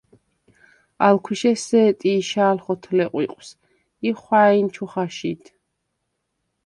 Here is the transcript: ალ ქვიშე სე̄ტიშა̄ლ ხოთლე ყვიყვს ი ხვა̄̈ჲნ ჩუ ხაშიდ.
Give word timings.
ალ 1.07 1.15
ქვიშე 1.23 1.53
სე̄ტიშა̄ლ 1.67 2.57
ხოთლე 2.63 3.05
ყვიყვს 3.11 3.49
ი 4.09 4.11
ხვა̄̈ჲნ 4.21 4.67
ჩუ 4.73 4.85
ხაშიდ. 4.91 5.43